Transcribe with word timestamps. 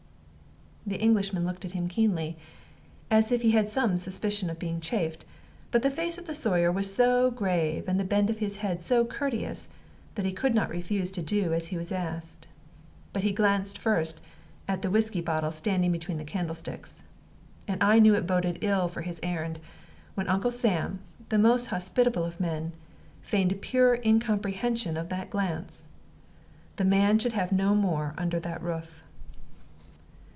The 0.83 0.95
Englishman 0.97 1.45
looked 1.45 1.63
at 1.63 1.73
him 1.73 1.87
keenly, 1.87 2.37
as 3.11 3.31
if 3.31 3.43
he 3.43 3.51
had 3.51 3.69
some 3.71 3.99
suspicion 3.99 4.49
of 4.49 4.57
being 4.57 4.81
chaffed; 4.81 5.23
but 5.69 5.83
the 5.83 5.91
face 5.91 6.17
of 6.17 6.25
the 6.25 6.33
Sawyer 6.33 6.71
was 6.71 6.93
so 6.93 7.29
grave 7.29 7.87
and 7.87 7.99
the 7.99 8.03
bend 8.03 8.31
of 8.31 8.39
his 8.39 8.57
head 8.57 8.81
so 8.83 9.05
courteous 9.05 9.69
that 10.15 10.25
he 10.25 10.31
could 10.33 10.55
not 10.55 10.71
refuse 10.71 11.11
to 11.11 11.21
do 11.21 11.53
as 11.53 11.67
he 11.67 11.77
was 11.77 11.91
asked. 11.91 12.47
But 13.13 13.21
he 13.21 13.31
glanced 13.31 13.77
first 13.77 14.21
at 14.67 14.81
the 14.81 14.89
whiskey 14.89 15.21
bottle 15.21 15.51
standing 15.51 15.91
between 15.91 16.17
the 16.17 16.23
candlesticks; 16.25 17.03
and 17.67 17.81
I 17.81 17.99
knew 17.99 18.15
it 18.15 18.27
boded 18.27 18.57
ill 18.61 18.87
for 18.87 19.03
his 19.03 19.19
errand 19.21 19.59
when 20.15 20.27
Uncle 20.27 20.51
Sam, 20.51 20.97
the 21.29 21.37
most 21.37 21.67
hospitable 21.67 22.25
of 22.25 22.39
men, 22.39 22.73
feigned 23.21 23.61
pure 23.61 23.99
incomprehension 24.03 24.97
of 24.97 25.09
that 25.09 25.29
glance. 25.29 25.85
The 26.77 26.85
man 26.85 27.19
should 27.19 27.33
have 27.33 27.51
no 27.51 27.75
more 27.75 28.15
under 28.17 28.39
that 28.39 28.63
roof. 28.63 29.03